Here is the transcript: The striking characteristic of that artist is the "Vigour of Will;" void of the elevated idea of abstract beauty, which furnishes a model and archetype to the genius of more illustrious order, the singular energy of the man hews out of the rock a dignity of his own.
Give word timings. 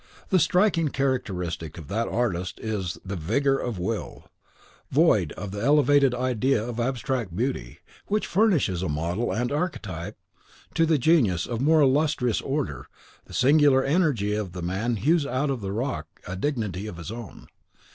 The 0.29 0.39
striking 0.39 0.87
characteristic 0.87 1.77
of 1.77 1.87
that 1.89 2.07
artist 2.07 2.59
is 2.59 2.97
the 3.05 3.15
"Vigour 3.15 3.59
of 3.59 3.77
Will;" 3.77 4.27
void 4.89 5.31
of 5.33 5.51
the 5.51 5.63
elevated 5.63 6.15
idea 6.15 6.65
of 6.67 6.79
abstract 6.79 7.35
beauty, 7.35 7.81
which 8.07 8.25
furnishes 8.25 8.81
a 8.81 8.89
model 8.89 9.31
and 9.31 9.51
archetype 9.51 10.17
to 10.73 10.87
the 10.87 10.97
genius 10.97 11.45
of 11.45 11.61
more 11.61 11.81
illustrious 11.83 12.41
order, 12.41 12.87
the 13.25 13.33
singular 13.35 13.83
energy 13.83 14.33
of 14.33 14.53
the 14.53 14.63
man 14.63 14.95
hews 14.95 15.23
out 15.23 15.51
of 15.51 15.61
the 15.61 15.71
rock 15.71 16.07
a 16.25 16.35
dignity 16.35 16.87
of 16.87 16.97
his 16.97 17.11
own. 17.11 17.45